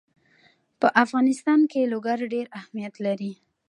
[0.79, 3.33] په افغانستان کې لوگر ډېر اهمیت لري.